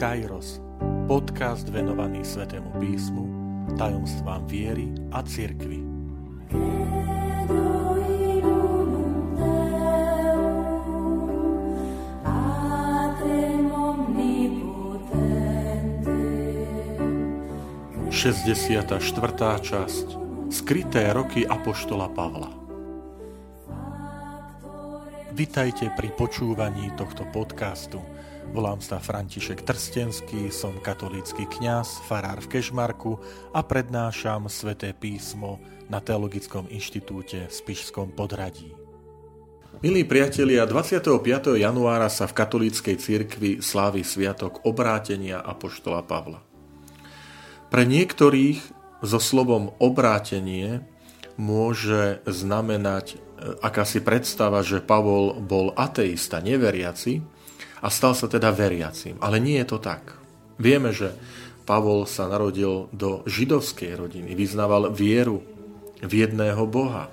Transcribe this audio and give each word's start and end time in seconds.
Kairos, 0.00 0.56
podcast 1.04 1.68
venovaný 1.68 2.24
Svetému 2.24 2.72
písmu, 2.80 3.24
tajomstvám 3.76 4.48
viery 4.48 4.88
a 5.12 5.20
cirkvi. 5.20 5.76
Šesťdesiata 18.08 19.04
štvrtá 19.04 19.60
časť. 19.60 20.06
Skryté 20.48 21.12
roky 21.12 21.44
Apoštola 21.44 22.08
Pavla. 22.08 22.48
Vitajte 25.36 25.92
pri 25.92 26.08
počúvaní 26.16 26.88
tohto 26.96 27.28
podcastu– 27.28 28.00
Volám 28.50 28.82
sa 28.82 28.98
František 28.98 29.62
Trstenský, 29.62 30.50
som 30.50 30.74
katolícky 30.82 31.46
kňaz, 31.46 32.02
farár 32.10 32.42
v 32.42 32.58
Kešmarku 32.58 33.14
a 33.54 33.62
prednášam 33.62 34.50
sväté 34.50 34.90
písmo 34.90 35.62
na 35.86 36.02
Teologickom 36.02 36.66
inštitúte 36.66 37.46
v 37.46 37.52
Spišskom 37.54 38.10
podradí. 38.10 38.74
Milí 39.86 40.02
priatelia, 40.02 40.66
25. 40.66 41.62
januára 41.62 42.10
sa 42.10 42.26
v 42.26 42.34
katolíckej 42.34 42.98
cirkvi 42.98 43.62
slávi 43.62 44.02
sviatok 44.02 44.66
obrátenia 44.66 45.38
Apoštola 45.38 46.02
Pavla. 46.02 46.42
Pre 47.70 47.86
niektorých 47.86 48.58
so 49.06 49.22
slovom 49.22 49.78
obrátenie 49.78 50.82
môže 51.38 52.18
znamenať 52.26 53.14
e, 53.14 53.16
akási 53.62 54.02
predstava, 54.02 54.66
že 54.66 54.82
Pavol 54.82 55.38
bol 55.38 55.70
ateista, 55.78 56.42
neveriaci, 56.42 57.39
a 57.80 57.88
stal 57.88 58.12
sa 58.12 58.28
teda 58.28 58.52
veriacím. 58.52 59.16
Ale 59.24 59.40
nie 59.40 59.56
je 59.60 59.66
to 59.68 59.78
tak. 59.80 60.16
Vieme, 60.60 60.92
že 60.92 61.16
Pavol 61.64 62.04
sa 62.04 62.28
narodil 62.28 62.92
do 62.92 63.24
židovskej 63.24 63.96
rodiny, 63.96 64.36
vyznával 64.36 64.92
vieru 64.92 65.40
v 66.00 66.12
jedného 66.26 66.64
Boha, 66.68 67.08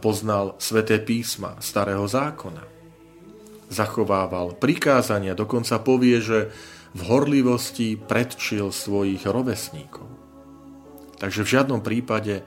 poznal 0.00 0.56
sveté 0.58 0.98
písma 0.98 1.58
starého 1.60 2.04
zákona, 2.06 2.64
zachovával 3.66 4.54
prikázania, 4.54 5.34
dokonca 5.34 5.82
povie, 5.82 6.22
že 6.22 6.38
v 6.96 7.00
horlivosti 7.10 7.98
predčil 7.98 8.72
svojich 8.72 9.26
rovesníkov. 9.28 10.06
Takže 11.16 11.44
v 11.44 11.52
žiadnom 11.58 11.80
prípade 11.84 12.44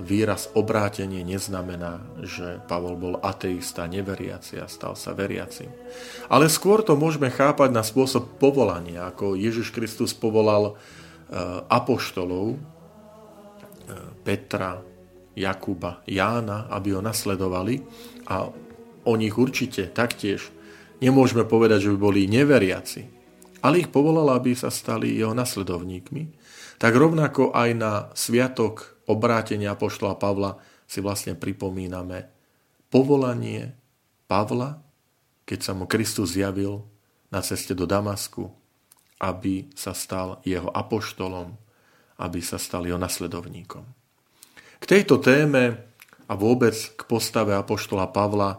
výraz 0.00 0.48
obrátenie 0.56 1.20
neznamená, 1.20 2.00
že 2.24 2.56
Pavol 2.64 2.96
bol 2.96 3.14
ateista, 3.20 3.84
neveriaci 3.84 4.56
a 4.56 4.66
stal 4.66 4.96
sa 4.96 5.12
veriacim. 5.12 5.68
Ale 6.32 6.48
skôr 6.48 6.80
to 6.80 6.96
môžeme 6.96 7.28
chápať 7.28 7.68
na 7.68 7.84
spôsob 7.84 8.40
povolania, 8.40 9.12
ako 9.12 9.36
Ježiš 9.36 9.68
Kristus 9.76 10.16
povolal 10.16 10.72
e, 10.72 10.74
apoštolov 11.68 12.56
e, 12.56 12.58
Petra, 14.24 14.80
Jakuba, 15.36 16.00
Jána, 16.08 16.66
aby 16.72 16.96
ho 16.96 17.04
nasledovali 17.04 17.84
a 18.26 18.48
o 19.04 19.12
nich 19.20 19.36
určite 19.36 19.92
taktiež 19.92 20.48
nemôžeme 21.04 21.44
povedať, 21.44 21.86
že 21.86 21.92
by 21.94 21.98
boli 22.00 22.24
neveriaci, 22.24 23.02
ale 23.62 23.84
ich 23.84 23.92
povolal, 23.92 24.32
aby 24.32 24.56
sa 24.56 24.72
stali 24.72 25.14
jeho 25.14 25.36
nasledovníkmi, 25.36 26.22
tak 26.80 26.96
rovnako 26.96 27.52
aj 27.52 27.70
na 27.76 27.92
sviatok 28.16 28.97
obrátenia 29.08 29.72
poštola 29.74 30.14
Pavla 30.14 30.60
si 30.84 31.00
vlastne 31.00 31.34
pripomíname 31.34 32.28
povolanie 32.92 33.72
Pavla, 34.28 34.80
keď 35.48 35.58
sa 35.64 35.72
mu 35.72 35.88
Kristus 35.88 36.36
zjavil 36.36 36.84
na 37.32 37.40
ceste 37.40 37.72
do 37.72 37.88
Damasku, 37.88 38.52
aby 39.20 39.68
sa 39.72 39.96
stal 39.96 40.40
jeho 40.44 40.68
apoštolom, 40.68 41.56
aby 42.20 42.40
sa 42.44 42.60
stal 42.60 42.84
jeho 42.84 43.00
nasledovníkom. 43.00 43.84
K 44.78 44.84
tejto 44.84 45.18
téme 45.18 45.88
a 46.28 46.32
vôbec 46.36 46.76
k 46.76 47.00
postave 47.08 47.56
apoštola 47.56 48.12
Pavla 48.12 48.50
e, 48.52 48.58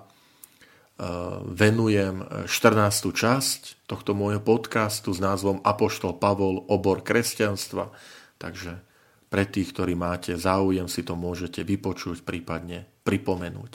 venujem 1.53 2.25
14. 2.49 3.13
časť 3.13 3.85
tohto 3.85 4.17
môjho 4.17 4.41
podcastu 4.41 5.13
s 5.13 5.21
názvom 5.21 5.61
Apoštol 5.61 6.17
Pavol, 6.17 6.65
obor 6.65 7.05
kresťanstva. 7.05 7.93
Takže 8.41 8.81
pre 9.29 9.45
tých, 9.45 9.71
ktorí 9.71 9.93
máte 9.93 10.33
záujem, 10.35 10.89
si 10.89 11.05
to 11.05 11.13
môžete 11.13 11.61
vypočuť, 11.61 12.25
prípadne 12.25 12.89
pripomenúť. 13.05 13.73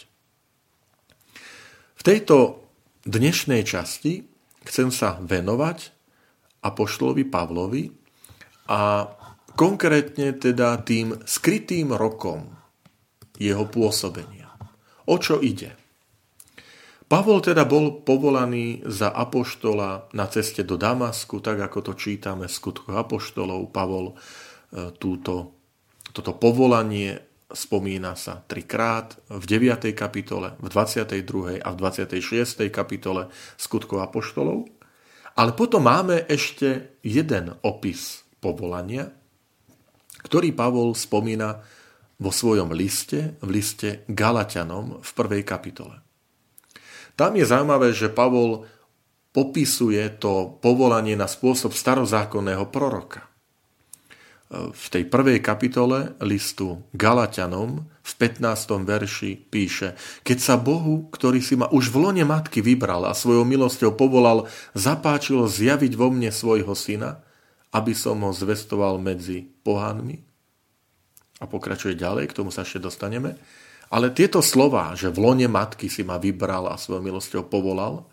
V 1.94 2.02
tejto 2.02 2.66
dnešnej 3.06 3.62
časti 3.62 4.26
chcem 4.66 4.90
sa 4.90 5.16
venovať 5.22 5.94
apoštolovi 6.66 7.24
Pavlovi 7.30 7.84
a 8.68 9.06
konkrétne 9.54 10.34
teda 10.34 10.82
tým 10.82 11.22
skrytým 11.22 11.94
rokom 11.94 12.50
jeho 13.38 13.64
pôsobenia. 13.70 14.50
O 15.06 15.20
čo 15.20 15.38
ide? 15.38 15.76
Pavol 17.04 17.44
teda 17.44 17.68
bol 17.68 18.00
povolaný 18.00 18.80
za 18.88 19.12
apoštola 19.12 20.08
na 20.16 20.26
ceste 20.26 20.64
do 20.64 20.80
Damasku, 20.80 21.38
tak 21.44 21.60
ako 21.60 21.78
to 21.84 21.94
čítame 21.94 22.48
v 22.48 22.56
skutkoch 22.56 22.96
apoštolov. 22.96 23.68
Pavol 23.70 24.16
túto, 24.98 25.54
toto 26.10 26.32
povolanie 26.34 27.34
spomína 27.54 28.18
sa 28.18 28.42
trikrát 28.42 29.14
v 29.30 29.44
9. 29.46 29.94
kapitole, 29.94 30.58
v 30.58 30.68
22. 30.68 31.62
a 31.62 31.68
v 31.70 31.76
26. 31.78 32.68
kapitole 32.68 33.30
skutkov 33.54 34.02
apoštolov. 34.02 34.66
Ale 35.34 35.50
potom 35.54 35.86
máme 35.86 36.26
ešte 36.30 36.98
jeden 37.02 37.54
opis 37.62 38.22
povolania, 38.38 39.10
ktorý 40.22 40.54
Pavol 40.54 40.94
spomína 40.94 41.62
vo 42.18 42.30
svojom 42.30 42.70
liste, 42.70 43.34
v 43.42 43.48
liste 43.50 44.06
Galatianom 44.06 45.02
v 45.02 45.10
prvej 45.10 45.42
kapitole. 45.42 45.98
Tam 47.18 47.34
je 47.34 47.46
zaujímavé, 47.46 47.94
že 47.94 48.10
Pavol 48.10 48.66
popisuje 49.34 50.02
to 50.22 50.58
povolanie 50.62 51.18
na 51.18 51.26
spôsob 51.26 51.74
starozákonného 51.74 52.70
proroka 52.70 53.33
v 54.70 54.86
tej 54.86 55.04
prvej 55.10 55.42
kapitole 55.42 56.14
listu 56.22 56.86
Galatianom 56.94 57.82
v 58.04 58.12
15. 58.20 58.86
verši 58.86 59.50
píše 59.50 59.98
Keď 60.22 60.38
sa 60.38 60.54
Bohu, 60.54 61.10
ktorý 61.10 61.42
si 61.42 61.58
ma 61.58 61.66
už 61.72 61.90
v 61.90 61.96
lone 62.08 62.24
matky 62.24 62.62
vybral 62.62 63.08
a 63.08 63.16
svojou 63.16 63.42
milosťou 63.42 63.98
povolal, 63.98 64.46
zapáčilo 64.76 65.50
zjaviť 65.50 65.92
vo 65.98 66.08
mne 66.14 66.30
svojho 66.30 66.72
syna, 66.78 67.24
aby 67.74 67.90
som 67.96 68.22
ho 68.22 68.30
zvestoval 68.30 69.02
medzi 69.02 69.50
pohanmi. 69.66 70.22
A 71.42 71.50
pokračuje 71.50 71.98
ďalej, 71.98 72.30
k 72.30 72.36
tomu 72.38 72.54
sa 72.54 72.62
ešte 72.62 72.78
dostaneme. 72.78 73.34
Ale 73.90 74.14
tieto 74.14 74.38
slova, 74.38 74.94
že 74.94 75.10
v 75.10 75.18
lone 75.18 75.48
matky 75.50 75.90
si 75.90 76.06
ma 76.06 76.16
vybral 76.16 76.70
a 76.70 76.78
svojou 76.78 77.02
milosťou 77.02 77.50
povolal, 77.50 78.06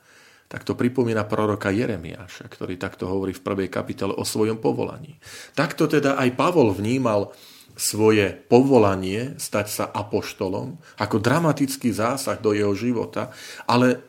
tak 0.52 0.68
to 0.68 0.76
pripomína 0.76 1.24
proroka 1.24 1.72
Jeremiáša, 1.72 2.52
ktorý 2.52 2.76
takto 2.76 3.08
hovorí 3.08 3.32
v 3.32 3.40
prvej 3.40 3.72
kapitole 3.72 4.12
o 4.12 4.28
svojom 4.28 4.60
povolaní. 4.60 5.16
Takto 5.56 5.88
teda 5.88 6.20
aj 6.20 6.36
Pavol 6.36 6.76
vnímal 6.76 7.32
svoje 7.80 8.36
povolanie 8.52 9.40
stať 9.40 9.68
sa 9.72 9.86
apoštolom 9.88 10.76
ako 11.00 11.24
dramatický 11.24 11.96
zásah 11.96 12.36
do 12.44 12.52
jeho 12.52 12.76
života, 12.76 13.32
ale 13.64 14.04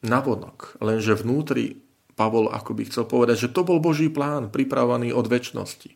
navonok, 0.00 0.80
lenže 0.80 1.12
vnútri 1.12 1.84
Pavol 2.16 2.48
akoby 2.48 2.88
chcel 2.88 3.04
povedať, 3.04 3.48
že 3.48 3.52
to 3.52 3.60
bol 3.60 3.76
Boží 3.76 4.08
plán 4.08 4.48
pripravený 4.48 5.12
od 5.12 5.28
väčšnosti. 5.28 5.92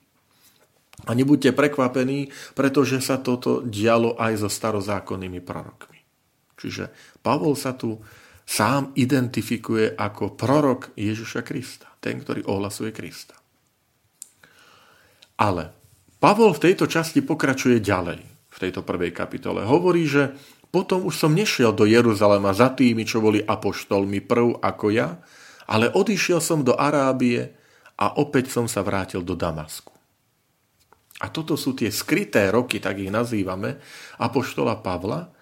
A 1.08 1.12
nebuďte 1.16 1.56
prekvapení, 1.56 2.32
pretože 2.52 3.00
sa 3.00 3.16
toto 3.16 3.64
dialo 3.64 4.16
aj 4.16 4.44
so 4.44 4.48
starozákonnými 4.52 5.40
prorokmi. 5.40 6.00
Čiže 6.56 6.88
Pavol 7.20 7.52
sa 7.52 7.76
tu 7.76 8.00
sám 8.46 8.94
identifikuje 8.94 9.98
ako 9.98 10.38
prorok 10.38 10.94
Ježiša 10.94 11.42
Krista, 11.42 11.90
ten, 11.98 12.22
ktorý 12.22 12.46
ohlasuje 12.46 12.94
Krista. 12.94 13.34
Ale 15.36 15.74
Pavol 16.16 16.56
v 16.56 16.62
tejto 16.70 16.88
časti 16.88 17.20
pokračuje 17.20 17.82
ďalej, 17.82 18.20
v 18.24 18.56
tejto 18.56 18.80
prvej 18.86 19.12
kapitole. 19.12 19.66
Hovorí, 19.66 20.08
že 20.08 20.32
potom 20.72 21.04
už 21.04 21.14
som 21.18 21.36
nešiel 21.36 21.76
do 21.76 21.84
Jeruzalema 21.84 22.56
za 22.56 22.72
tými, 22.72 23.04
čo 23.04 23.20
boli 23.20 23.44
apoštolmi 23.44 24.24
prv 24.24 24.62
ako 24.64 24.86
ja, 24.94 25.20
ale 25.68 25.92
odišiel 25.92 26.40
som 26.40 26.62
do 26.62 26.72
Arábie 26.78 27.52
a 27.98 28.16
opäť 28.16 28.54
som 28.54 28.70
sa 28.70 28.80
vrátil 28.80 29.20
do 29.20 29.36
Damasku. 29.36 29.92
A 31.16 31.32
toto 31.32 31.56
sú 31.56 31.72
tie 31.72 31.88
skryté 31.88 32.52
roky, 32.52 32.76
tak 32.76 33.00
ich 33.00 33.08
nazývame, 33.08 33.80
apoštola 34.20 34.84
Pavla, 34.84 35.32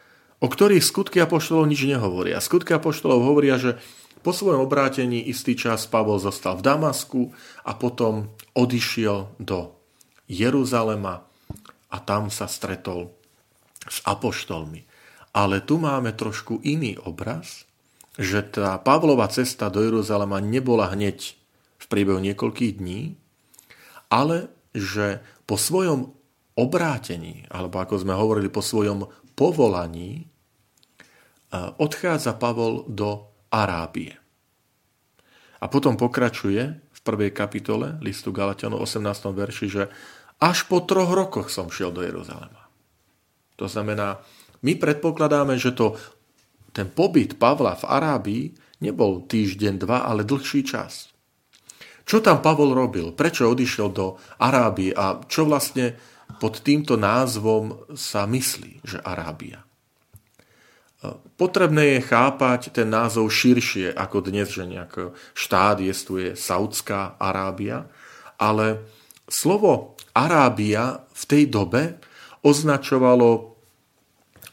o 0.45 0.47
ktorých 0.47 0.85
skutky 0.85 1.25
apoštolov 1.25 1.65
nič 1.65 1.89
nehovoria. 1.89 2.37
Skutky 2.37 2.77
apoštolov 2.77 3.25
hovoria, 3.25 3.57
že 3.57 3.81
po 4.21 4.37
svojom 4.37 4.61
obrátení 4.61 5.25
istý 5.25 5.57
čas 5.57 5.89
Pavol 5.89 6.21
zostal 6.21 6.61
v 6.61 6.67
Damasku 6.69 7.33
a 7.65 7.73
potom 7.73 8.29
odišiel 8.53 9.41
do 9.41 9.73
Jeruzalema 10.29 11.25
a 11.89 11.97
tam 12.05 12.29
sa 12.29 12.45
stretol 12.45 13.09
s 13.89 14.05
apoštolmi. 14.05 14.85
Ale 15.33 15.65
tu 15.65 15.81
máme 15.81 16.13
trošku 16.13 16.61
iný 16.61 17.01
obraz, 17.01 17.65
že 18.21 18.45
tá 18.45 18.77
Pavlova 18.77 19.33
cesta 19.33 19.73
do 19.73 19.81
Jeruzalema 19.81 20.45
nebola 20.45 20.93
hneď 20.93 21.41
v 21.81 21.87
priebehu 21.89 22.21
niekoľkých 22.21 22.85
dní, 22.85 23.17
ale 24.13 24.53
že 24.77 25.25
po 25.49 25.57
svojom 25.57 26.13
obrátení, 26.55 27.49
alebo 27.49 27.81
ako 27.81 28.05
sme 28.05 28.13
hovorili, 28.13 28.53
po 28.53 28.63
svojom 28.63 29.09
povolaní, 29.35 30.31
odchádza 31.79 32.35
Pavol 32.35 32.87
do 32.91 33.31
Arábie. 33.51 34.19
A 35.63 35.71
potom 35.71 35.95
pokračuje 35.97 36.63
v 36.77 37.01
prvej 37.01 37.31
kapitole 37.33 37.97
listu 38.03 38.35
Galatianov 38.35 38.85
18. 38.85 39.33
verši, 39.33 39.67
že 39.71 39.83
až 40.43 40.67
po 40.67 40.83
troch 40.83 41.15
rokoch 41.15 41.49
som 41.49 41.71
šiel 41.71 41.95
do 41.95 42.03
Jeruzalema. 42.03 42.69
To 43.57 43.71
znamená, 43.71 44.19
my 44.67 44.75
predpokladáme, 44.75 45.55
že 45.57 45.73
to, 45.73 45.95
ten 46.75 46.91
pobyt 46.91 47.39
Pavla 47.39 47.79
v 47.79 47.85
Arábii 47.87 48.45
nebol 48.83 49.23
týždeň, 49.25 49.75
dva, 49.79 50.05
ale 50.05 50.27
dlhší 50.27 50.67
čas. 50.67 51.15
Čo 52.05 52.21
tam 52.21 52.45
Pavol 52.45 52.77
robil? 52.77 53.17
Prečo 53.17 53.49
odišiel 53.49 53.89
do 53.95 54.21
Arábie? 54.37 54.93
A 54.93 55.25
čo 55.25 55.49
vlastne 55.49 55.97
pod 56.43 56.61
týmto 56.61 57.01
názvom 57.01 57.89
sa 57.97 58.29
myslí, 58.29 58.85
že 58.85 59.01
Arábia? 59.01 59.65
Potrebné 61.35 61.99
je 61.99 62.07
chápať 62.07 62.71
ten 62.71 62.87
názov 62.87 63.31
širšie 63.31 63.93
ako 63.95 64.31
dnes, 64.31 64.55
že 64.55 64.69
nejaký 64.69 65.11
štát 65.35 65.83
jestuje 65.83 66.39
Saudská 66.39 67.19
Arábia, 67.19 67.91
ale 68.39 68.87
slovo 69.27 69.99
Arábia 70.15 71.03
v 71.11 71.25
tej 71.27 71.51
dobe 71.51 71.99
označovalo 72.47 73.59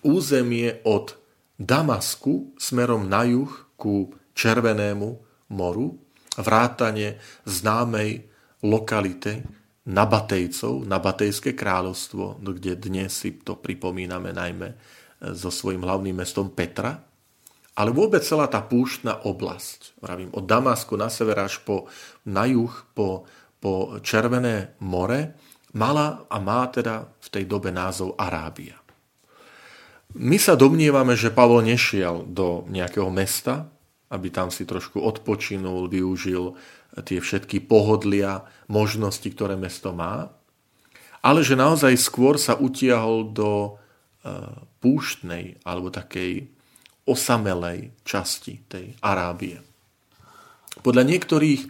územie 0.02 0.82
od 0.88 1.14
Damasku 1.62 2.58
smerom 2.58 3.06
na 3.06 3.22
juh 3.30 3.52
ku 3.78 4.10
Červenému 4.34 5.10
moru, 5.54 6.02
vrátane 6.40 7.22
známej 7.46 8.26
lokality 8.66 9.46
Nabatejcov, 9.86 10.86
Nabatejské 10.86 11.54
kráľovstvo, 11.54 12.42
kde 12.42 12.78
dnes 12.78 13.14
si 13.14 13.38
to 13.42 13.58
pripomíname 13.58 14.34
najmä 14.34 14.74
so 15.22 15.54
svojím 15.54 15.86
hlavným 15.86 16.18
mestom 16.18 16.50
Petra, 16.50 17.06
ale 17.78 17.94
vôbec 17.94 18.20
celá 18.26 18.52
tá 18.52 18.60
púštna 18.60 19.22
oblasť, 19.24 19.96
vravím, 20.04 20.34
od 20.36 20.44
Damasku 20.44 21.00
na 21.00 21.08
sever 21.08 21.40
až 21.40 21.64
po, 21.64 21.88
na 22.28 22.44
juh, 22.50 22.74
po, 22.92 23.24
po 23.64 24.02
Červené 24.04 24.76
more, 24.84 25.38
mala 25.72 26.28
a 26.28 26.38
má 26.42 26.68
teda 26.68 27.08
v 27.08 27.28
tej 27.32 27.44
dobe 27.48 27.72
názov 27.72 28.18
Arábia. 28.20 28.76
My 30.20 30.36
sa 30.36 30.60
domnievame, 30.60 31.16
že 31.16 31.32
Pavol 31.32 31.64
nešiel 31.64 32.28
do 32.28 32.68
nejakého 32.68 33.08
mesta, 33.08 33.72
aby 34.12 34.28
tam 34.28 34.52
si 34.52 34.68
trošku 34.68 35.00
odpočinul, 35.00 35.88
využil 35.88 36.60
tie 37.08 37.24
všetky 37.24 37.64
pohodlia, 37.64 38.44
možnosti, 38.68 39.24
ktoré 39.24 39.56
mesto 39.56 39.96
má, 39.96 40.36
ale 41.24 41.48
že 41.48 41.56
naozaj 41.56 41.96
skôr 41.96 42.36
sa 42.36 42.60
utiahol 42.60 43.32
do 43.32 43.80
púštnej 44.78 45.58
alebo 45.66 45.90
takej 45.90 46.46
osamelej 47.10 47.90
časti 48.06 48.62
tej 48.70 48.94
Arábie. 49.02 49.58
Podľa 50.86 51.04
niektorých 51.10 51.62
e, 51.66 51.68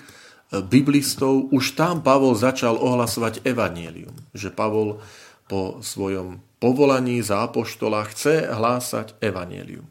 biblistov 0.59 1.47
už 1.55 1.79
tam 1.79 2.03
Pavol 2.03 2.35
začal 2.35 2.75
ohlasovať 2.75 3.47
evanielium, 3.47 4.11
že 4.35 4.51
Pavol 4.51 4.99
po 5.47 5.79
svojom 5.79 6.43
povolaní 6.59 7.23
za 7.23 7.47
apoštola 7.47 8.03
chce 8.11 8.51
hlásať 8.51 9.15
evanielium. 9.23 9.87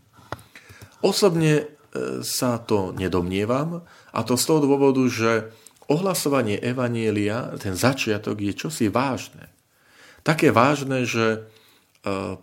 Osobne 1.00 1.80
sa 2.22 2.62
to 2.62 2.94
nedomnievam 2.94 3.82
a 4.14 4.18
to 4.22 4.38
z 4.38 4.44
toho 4.46 4.60
dôvodu, 4.62 5.02
že 5.10 5.50
ohlasovanie 5.90 6.62
Evanielia, 6.62 7.50
ten 7.58 7.74
začiatok 7.74 8.38
je 8.38 8.52
čosi 8.54 8.86
vážne. 8.86 9.50
Také 10.22 10.54
vážne, 10.54 11.02
že 11.02 11.26
e, 11.26 11.38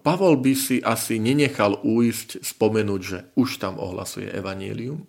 Pavol 0.06 0.38
by 0.38 0.54
si 0.54 0.78
asi 0.78 1.18
nenechal 1.18 1.82
újsť 1.82 2.46
spomenúť, 2.46 3.02
že 3.02 3.20
už 3.34 3.58
tam 3.58 3.82
ohlasuje 3.82 4.30
Evanielium, 4.30 5.02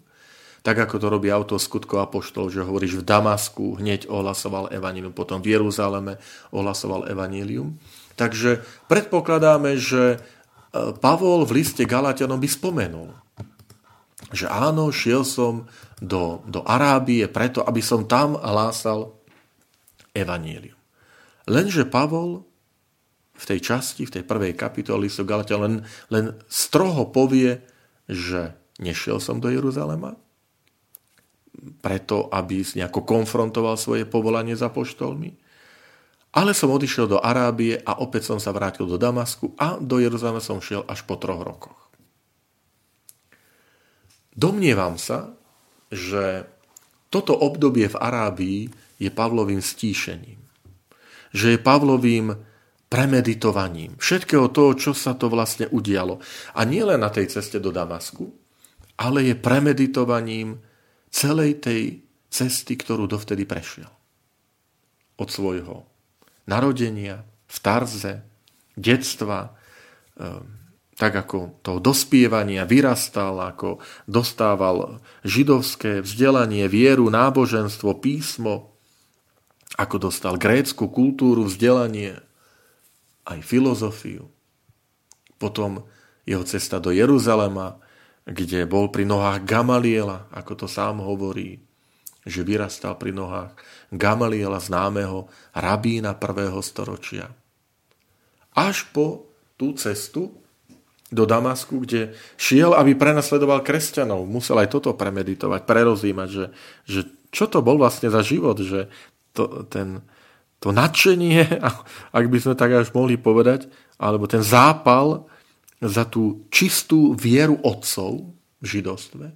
tak 0.65 0.89
ako 0.89 0.97
to 0.97 1.07
robí 1.13 1.29
auto 1.29 1.61
skutkov 1.61 2.09
apoštol, 2.09 2.49
že 2.49 2.65
hovoríš 2.65 3.01
v 3.01 3.07
Damasku, 3.07 3.77
hneď 3.77 4.09
ohlasoval 4.09 4.73
Evangelium, 4.73 5.13
potom 5.13 5.45
v 5.45 5.53
Jeruzaleme 5.53 6.17
ohlasoval 6.51 7.07
Evangelium. 7.13 7.77
Takže 8.17 8.65
predpokladáme, 8.91 9.79
že 9.79 10.17
e, 10.17 10.19
Pavol 10.99 11.47
v 11.47 11.63
liste 11.63 11.87
Galatianom 11.87 12.41
by 12.41 12.49
spomenul, 12.49 13.09
že 14.33 14.51
áno, 14.51 14.91
šiel 14.91 15.23
som 15.23 15.69
do, 16.03 16.43
do 16.49 16.65
Arábie 16.65 17.29
preto, 17.31 17.63
aby 17.63 17.85
som 17.85 18.09
tam 18.09 18.35
hlásal 18.35 19.15
evanílium. 20.13 20.77
Lenže 21.49 21.89
Pavol 21.89 22.48
v 23.39 23.45
tej 23.47 23.61
časti, 23.63 24.03
v 24.05 24.15
tej 24.19 24.25
prvej 24.27 24.59
kapitoli 24.59 25.07
so 25.07 25.23
Galatia 25.23 25.57
len, 25.63 25.87
len 26.11 26.35
stroho 26.51 27.07
povie, 27.07 27.63
že 28.11 28.59
nešiel 28.83 29.23
som 29.23 29.39
do 29.39 29.47
Jeruzalema, 29.47 30.19
preto, 31.79 32.27
aby 32.31 32.63
nejako 32.63 33.07
konfrontoval 33.07 33.79
svoje 33.79 34.07
povolanie 34.07 34.59
za 34.59 34.71
poštolmi, 34.71 35.35
ale 36.35 36.53
som 36.53 36.71
odišiel 36.71 37.09
do 37.09 37.19
Arábie 37.23 37.81
a 37.83 37.99
opäť 38.05 38.31
som 38.31 38.39
sa 38.39 38.53
vrátil 38.53 38.85
do 38.85 39.01
Damasku 39.01 39.55
a 39.57 39.81
do 39.81 39.99
Jeruzalema 39.99 40.43
som 40.43 40.63
šiel 40.63 40.85
až 40.87 41.03
po 41.07 41.17
troch 41.17 41.41
rokoch. 41.41 41.79
Domnievam 44.39 45.01
sa, 45.01 45.35
že 45.91 46.47
toto 47.11 47.35
obdobie 47.35 47.91
v 47.91 47.97
Arábii 47.99 48.61
je 49.03 49.11
Pavlovým 49.11 49.59
stíšením. 49.59 50.39
Že 51.35 51.57
je 51.57 51.59
Pavlovým 51.59 52.27
premeditovaním 52.89 54.01
všetkého 54.01 54.49
toho, 54.49 54.73
čo 54.73 54.93
sa 54.97 55.13
to 55.13 55.29
vlastne 55.29 55.69
udialo. 55.69 56.19
A 56.57 56.65
nie 56.65 56.81
len 56.81 57.05
na 57.05 57.13
tej 57.13 57.29
ceste 57.29 57.61
do 57.61 57.69
Damasku, 57.69 58.33
ale 58.99 59.29
je 59.29 59.35
premeditovaním 59.37 60.59
celej 61.13 61.61
tej 61.63 61.83
cesty, 62.29 62.77
ktorú 62.77 63.09
dovtedy 63.09 63.45
prešiel. 63.45 63.89
Od 65.21 65.29
svojho 65.29 65.85
narodenia, 66.49 67.25
v 67.49 67.57
Tarze, 67.61 68.25
detstva, 68.77 69.53
ehm, 70.17 70.59
tak 70.99 71.15
ako 71.15 71.63
to 71.63 71.79
dospievania 71.79 72.67
vyrastal, 72.67 73.39
ako 73.39 73.79
dostával 74.11 74.99
židovské 75.23 76.03
vzdelanie, 76.03 76.67
vieru, 76.67 77.07
náboženstvo, 77.07 78.03
písmo, 78.03 78.75
ako 79.79 80.11
dostal 80.11 80.35
grécku 80.35 80.91
kultúru, 80.91 81.47
vzdelanie, 81.47 82.19
aj 83.29 83.39
filozofiu. 83.45 84.27
Potom 85.37 85.85
jeho 86.25 86.43
cesta 86.49 86.81
do 86.81 86.89
Jeruzalema, 86.89 87.79
kde 88.25 88.65
bol 88.65 88.89
pri 88.89 89.05
nohách 89.05 89.45
Gamaliela, 89.45 90.29
ako 90.33 90.65
to 90.65 90.67
sám 90.67 91.01
hovorí, 91.05 91.61
že 92.29 92.45
vyrastal 92.45 92.97
pri 92.97 93.13
nohách 93.13 93.57
Gamaliela, 93.93 94.61
známeho 94.61 95.29
rabína 95.57 96.17
prvého 96.17 96.61
storočia. 96.61 97.33
Až 98.53 98.89
po 98.91 99.29
tú 99.57 99.77
cestu, 99.79 100.35
do 101.09 101.25
Damasku, 101.25 101.81
kde 101.89 102.13
šiel, 102.37 102.77
aby 102.77 102.93
prenasledoval 102.93 103.65
kresťanov. 103.65 104.29
Musel 104.29 104.61
aj 104.61 104.77
toto 104.77 104.93
premeditovať, 104.93 105.65
prerozímať, 105.65 106.29
že, 106.29 106.47
že 106.85 107.01
čo 107.33 107.49
to 107.49 107.65
bol 107.65 107.81
vlastne 107.81 108.13
za 108.13 108.21
život, 108.21 108.61
že 108.61 108.93
to, 109.33 109.65
ten, 109.73 110.05
to 110.59 110.75
nadšenie, 110.75 111.63
ak 112.19 112.25
by 112.27 112.39
sme 112.43 112.55
tak 112.59 112.75
až 112.75 112.91
mohli 112.91 113.15
povedať, 113.15 113.71
alebo 113.99 114.27
ten 114.27 114.43
zápal 114.43 115.31
za 115.79 116.03
tú 116.03 116.47
čistú 116.51 117.15
vieru 117.15 117.59
otcov 117.63 118.35
v 118.59 118.67
židostve, 118.67 119.31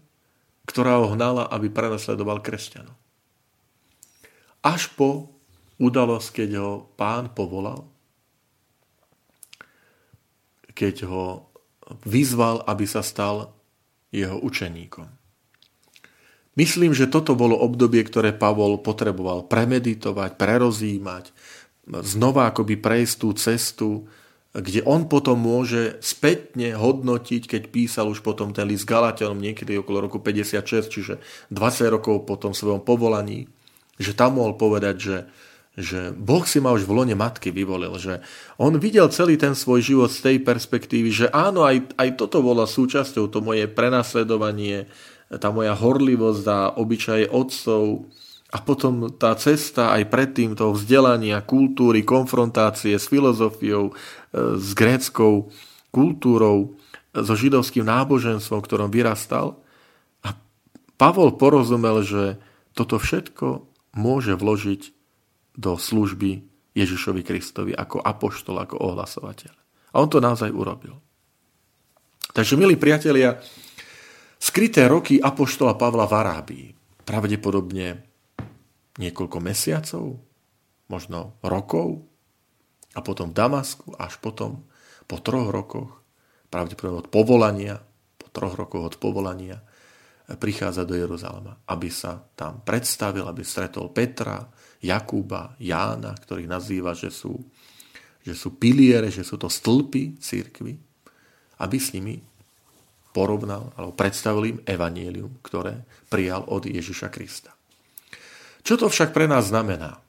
ktorá 0.67 0.99
ho 0.99 1.14
hnala, 1.14 1.47
aby 1.47 1.71
prenasledoval 1.71 2.43
kresťanov. 2.43 2.95
Až 4.62 4.91
po 4.95 5.31
udalosť, 5.79 6.43
keď 6.43 6.50
ho 6.59 6.73
pán 6.95 7.31
povolal, 7.35 7.87
keď 10.75 11.07
ho 11.07 11.50
vyzval, 12.07 12.67
aby 12.67 12.87
sa 12.87 13.02
stal 13.05 13.55
jeho 14.11 14.38
učeníkom. 14.43 15.22
Myslím, 16.52 16.92
že 16.92 17.09
toto 17.09 17.32
bolo 17.32 17.56
obdobie, 17.56 18.04
ktoré 18.04 18.37
Pavol 18.37 18.76
potreboval 18.85 19.49
premeditovať, 19.49 20.37
prerozímať, 20.37 21.32
znova 21.88 22.52
akoby 22.52 22.76
prejsť 22.76 23.14
tú 23.16 23.28
cestu, 23.32 23.88
kde 24.52 24.85
on 24.85 25.09
potom 25.09 25.40
môže 25.40 25.97
spätne 26.04 26.76
hodnotiť, 26.76 27.49
keď 27.49 27.62
písal 27.73 28.12
už 28.12 28.21
potom 28.21 28.52
ten 28.52 28.68
list 28.68 28.85
Galatianom 28.85 29.40
niekedy 29.40 29.80
okolo 29.80 30.04
roku 30.04 30.21
56, 30.21 30.92
čiže 30.92 31.14
20 31.49 31.88
rokov 31.88 32.28
po 32.28 32.37
tom 32.37 32.52
svojom 32.52 32.85
povolaní, 32.85 33.49
že 33.97 34.12
tam 34.12 34.37
mohol 34.37 34.61
povedať, 34.61 34.97
že 35.00 35.16
že 35.73 36.12
Boh 36.12 36.44
si 36.44 36.61
ma 36.61 36.68
už 36.76 36.85
v 36.85 37.00
lone 37.00 37.16
matky 37.16 37.49
vyvolil, 37.49 37.97
že 37.97 38.21
on 38.61 38.76
videl 38.76 39.09
celý 39.09 39.40
ten 39.40 39.56
svoj 39.56 39.80
život 39.80 40.12
z 40.12 40.21
tej 40.21 40.37
perspektívy, 40.44 41.09
že 41.09 41.26
áno, 41.32 41.64
aj, 41.64 41.97
aj 41.97 42.21
toto 42.21 42.44
bolo 42.44 42.68
súčasťou, 42.68 43.32
to 43.32 43.40
moje 43.40 43.64
prenasledovanie, 43.73 44.85
tá 45.40 45.48
moja 45.48 45.72
horlivosť 45.72 46.44
a 46.48 46.58
obyčaje 46.76 47.30
otcov 47.32 48.10
A 48.52 48.60
potom 48.60 49.08
tá 49.16 49.32
cesta 49.40 49.96
aj 49.96 50.12
predtým 50.12 50.52
toho 50.52 50.76
vzdelania, 50.76 51.40
kultúry, 51.40 52.04
konfrontácie 52.04 53.00
s 53.00 53.08
filozofiou, 53.08 53.88
e, 53.88 53.92
s 54.60 54.76
gréckou 54.76 55.48
kultúrou, 55.88 56.76
so 57.12 57.32
židovským 57.36 57.84
náboženstvom, 57.84 58.60
v 58.60 58.66
ktorom 58.68 58.90
vyrastal. 58.92 59.60
A 60.24 60.36
Pavol 60.96 61.36
porozumel, 61.36 62.00
že 62.04 62.40
toto 62.72 62.96
všetko 62.96 63.68
môže 63.96 64.32
vložiť 64.36 64.92
do 65.56 65.76
služby 65.76 66.44
Ježišovi 66.72 67.20
Kristovi 67.20 67.72
ako 67.76 68.00
apoštol, 68.00 68.64
ako 68.64 68.80
ohlasovateľ. 68.80 69.52
A 69.92 70.00
on 70.00 70.08
to 70.08 70.24
naozaj 70.24 70.48
urobil. 70.48 70.96
Takže, 72.32 72.56
milí 72.56 72.80
priatelia, 72.80 73.36
skryté 74.52 74.85
roky 74.85 75.16
apoštola 75.16 75.80
Pavla 75.80 76.04
v 76.04 76.12
Arábii, 76.12 76.66
pravdepodobne 77.09 78.04
niekoľko 79.00 79.38
mesiacov, 79.40 80.21
možno 80.92 81.40
rokov, 81.40 82.04
a 82.92 83.00
potom 83.00 83.32
v 83.32 83.38
Damasku, 83.40 83.97
až 83.97 84.21
potom 84.21 84.68
po 85.09 85.16
troch 85.25 85.49
rokoch, 85.49 86.04
pravdepodobne 86.52 87.00
od 87.00 87.09
povolania, 87.09 87.80
po 88.21 88.28
troch 88.28 88.52
rokoch 88.52 88.92
od 88.92 88.97
povolania, 89.00 89.64
prichádza 90.37 90.85
do 90.85 91.00
Jeruzalema, 91.00 91.56
aby 91.73 91.88
sa 91.88 92.21
tam 92.37 92.61
predstavil, 92.61 93.25
aby 93.25 93.40
stretol 93.40 93.88
Petra, 93.88 94.52
Jakúba, 94.85 95.56
Jána, 95.64 96.12
ktorých 96.12 96.52
nazýva, 96.52 96.92
že 96.92 97.09
sú, 97.09 97.40
že 98.21 98.37
sú 98.37 98.61
piliere, 98.61 99.09
že 99.09 99.25
sú 99.25 99.40
to 99.40 99.49
stĺpy 99.49 100.21
církvy, 100.21 100.76
aby 101.56 101.76
s 101.80 101.97
nimi 101.97 102.21
porovnal 103.12 103.71
alebo 103.76 103.92
predstavil 103.92 104.57
im 104.57 104.59
evanielium, 104.64 105.38
ktoré 105.45 105.85
prijal 106.09 106.49
od 106.49 106.64
Ježiša 106.66 107.09
Krista. 107.12 107.52
Čo 108.64 108.81
to 108.81 108.87
však 108.88 109.12
pre 109.12 109.28
nás 109.28 109.52
znamená? 109.52 110.00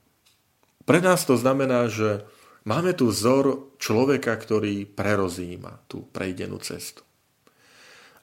Pre 0.83 1.00
nás 1.00 1.24
to 1.24 1.39
znamená, 1.39 1.88
že 1.88 2.24
máme 2.67 2.95
tu 2.95 3.12
vzor 3.12 3.75
človeka, 3.79 4.36
ktorý 4.36 4.88
prerozíma 4.88 5.83
tú 5.88 6.03
prejdenú 6.12 6.60
cestu. 6.60 7.03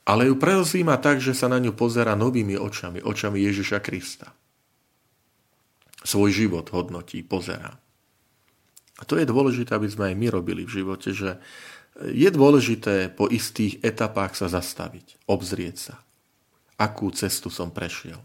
Ale 0.05 0.27
ju 0.27 0.35
prerozíma 0.41 0.97
tak, 0.99 1.21
že 1.21 1.37
sa 1.37 1.47
na 1.47 1.61
ňu 1.61 1.77
pozera 1.77 2.17
novými 2.17 2.57
očami, 2.57 3.05
očami 3.05 3.39
Ježiša 3.47 3.79
Krista. 3.85 4.33
Svoj 6.01 6.33
život 6.33 6.67
hodnotí, 6.73 7.21
pozerá. 7.21 7.77
A 9.01 9.03
to 9.09 9.17
je 9.17 9.25
dôležité, 9.25 9.73
aby 9.73 9.89
sme 9.89 10.13
aj 10.13 10.17
my 10.21 10.27
robili 10.29 10.69
v 10.69 10.85
živote, 10.85 11.17
že 11.17 11.41
je 12.01 12.29
dôležité 12.31 13.11
po 13.11 13.27
istých 13.27 13.81
etapách 13.81 14.37
sa 14.37 14.47
zastaviť, 14.47 15.25
obzrieť 15.27 15.77
sa. 15.77 15.97
Akú 16.81 17.13
cestu 17.13 17.49
som 17.49 17.73
prešiel. 17.73 18.21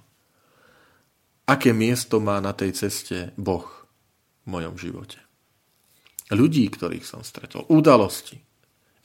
Aké 1.48 1.72
miesto 1.72 2.20
má 2.20 2.40
na 2.44 2.56
tej 2.56 2.76
ceste 2.76 3.36
Boh 3.36 3.68
v 4.44 4.48
mojom 4.48 4.76
živote. 4.80 5.20
Ľudí, 6.32 6.66
ktorých 6.72 7.06
som 7.06 7.22
stretol, 7.22 7.70
udalosti, 7.70 8.42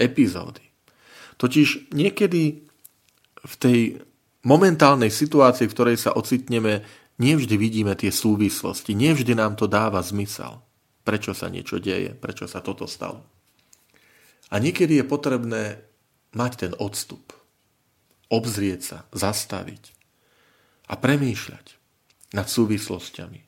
epizódy. 0.00 0.64
Totiž 1.36 1.92
niekedy 1.92 2.64
v 3.40 3.54
tej 3.60 4.00
momentálnej 4.44 5.12
situácii, 5.12 5.68
v 5.68 5.74
ktorej 5.76 5.96
sa 6.00 6.16
ocitneme, 6.16 6.84
nevždy 7.20 7.54
vidíme 7.60 7.92
tie 7.92 8.08
súvislosti, 8.08 8.96
nevždy 8.96 9.36
nám 9.36 9.60
to 9.60 9.68
dáva 9.68 10.00
zmysel. 10.00 10.64
Prečo 11.00 11.33
sa 11.33 11.49
niečo 11.49 11.80
deje, 11.80 12.12
prečo 12.12 12.45
sa 12.45 12.61
toto 12.61 12.85
stalo. 12.85 13.25
A 14.50 14.59
niekedy 14.59 15.00
je 15.00 15.07
potrebné 15.07 15.62
mať 16.35 16.52
ten 16.66 16.73
odstup. 16.76 17.33
Obzrieť 18.30 18.80
sa, 18.83 18.99
zastaviť 19.11 19.90
a 20.90 20.95
premýšľať 20.99 21.66
nad 22.35 22.47
súvislosťami. 22.47 23.40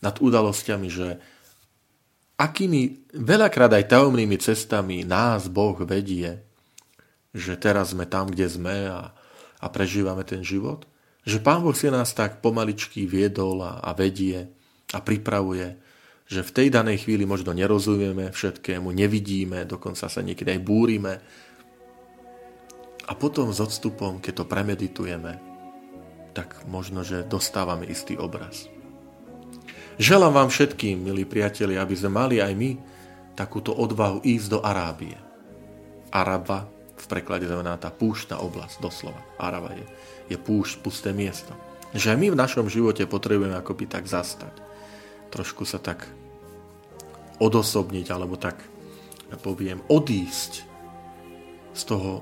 Nad 0.00 0.16
udalosťami, 0.20 0.88
že 0.88 1.20
akými 2.40 3.12
veľakrát 3.16 3.72
aj 3.76 3.92
tajomnými 3.92 4.36
cestami 4.40 5.04
nás 5.04 5.48
Boh 5.52 5.76
vedie, 5.84 6.40
že 7.36 7.56
teraz 7.60 7.92
sme 7.92 8.08
tam, 8.08 8.32
kde 8.32 8.48
sme 8.48 8.88
a, 8.88 9.12
a 9.60 9.66
prežívame 9.68 10.24
ten 10.24 10.40
život. 10.40 10.88
Že 11.28 11.44
Pán 11.44 11.60
Boh 11.60 11.76
si 11.76 11.92
nás 11.92 12.16
tak 12.16 12.40
pomaličky 12.40 13.04
viedol 13.04 13.60
a, 13.60 13.80
a 13.84 13.92
vedie 13.92 14.48
a 14.96 14.98
pripravuje 15.04 15.76
že 16.30 16.46
v 16.46 16.54
tej 16.54 16.68
danej 16.70 17.02
chvíli 17.02 17.26
možno 17.26 17.50
nerozumieme 17.50 18.30
všetkému, 18.30 18.94
nevidíme, 18.94 19.66
dokonca 19.66 20.06
sa 20.06 20.20
niekedy 20.22 20.54
aj 20.54 20.60
búrime. 20.62 21.18
A 23.10 23.12
potom 23.18 23.50
s 23.50 23.58
odstupom, 23.58 24.22
keď 24.22 24.32
to 24.38 24.44
premeditujeme, 24.46 25.42
tak 26.30 26.62
možno, 26.70 27.02
že 27.02 27.26
dostávame 27.26 27.90
istý 27.90 28.14
obraz. 28.14 28.70
Želám 29.98 30.46
vám 30.46 30.48
všetkým, 30.54 31.02
milí 31.02 31.26
priatelia, 31.26 31.82
aby 31.82 31.98
sme 31.98 32.14
mali 32.14 32.38
aj 32.38 32.54
my 32.54 32.78
takúto 33.34 33.74
odvahu 33.74 34.22
ísť 34.22 34.46
do 34.54 34.58
Arábie. 34.62 35.18
Araba 36.14 36.70
v 36.94 37.06
preklade 37.10 37.50
znamená 37.50 37.74
tá 37.74 37.90
púštna 37.90 38.38
oblasť, 38.38 38.78
doslova. 38.78 39.18
Araba 39.34 39.74
je, 39.74 39.86
je 40.30 40.38
púšť, 40.38 40.78
pusté 40.78 41.10
miesto. 41.10 41.50
Že 41.90 42.14
my 42.14 42.26
v 42.30 42.38
našom 42.38 42.70
živote 42.70 43.02
potrebujeme 43.10 43.58
akoby 43.58 43.90
tak 43.90 44.06
zastať 44.06 44.70
trošku 45.30 45.62
sa 45.62 45.78
tak 45.78 46.10
odosobniť, 47.40 48.06
alebo 48.12 48.36
tak 48.36 48.60
poviem, 49.40 49.80
odísť 49.88 50.68
z 51.72 51.82
toho 51.88 52.20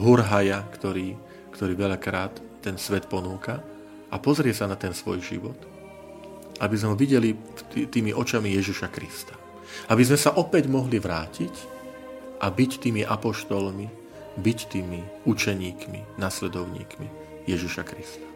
hurhaja, 0.00 0.64
ktorý, 0.74 1.14
ktorý 1.52 1.72
veľakrát 1.76 2.40
ten 2.64 2.80
svet 2.80 3.06
ponúka 3.06 3.60
a 4.08 4.16
pozrie 4.18 4.56
sa 4.56 4.64
na 4.64 4.74
ten 4.74 4.96
svoj 4.96 5.20
život. 5.20 5.58
Aby 6.62 6.74
sme 6.78 6.94
ho 6.94 6.96
videli 6.98 7.34
tými 7.90 8.14
očami 8.14 8.54
Ježiša 8.54 8.88
Krista. 8.88 9.34
Aby 9.90 10.06
sme 10.06 10.18
sa 10.18 10.38
opäť 10.38 10.70
mohli 10.70 11.02
vrátiť 11.02 11.54
a 12.38 12.46
byť 12.46 12.70
tými 12.78 13.02
apoštolmi, 13.02 13.86
byť 14.38 14.58
tými 14.70 15.26
učeníkmi, 15.26 16.18
nasledovníkmi 16.18 17.08
Ježiša 17.50 17.82
Krista. 17.86 18.26